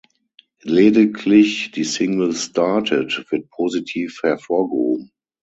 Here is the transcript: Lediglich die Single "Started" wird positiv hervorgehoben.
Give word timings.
Lediglich 0.63 1.69
die 1.69 1.83
Single 1.83 2.33
"Started" 2.33 3.23
wird 3.29 3.51
positiv 3.51 4.21
hervorgehoben. 4.23 5.11